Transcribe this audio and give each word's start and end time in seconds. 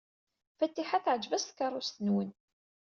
Fatiḥa 0.57 0.99
teɛjeb-as 1.03 1.45
tkeṛṛust-nwen. 1.45 2.29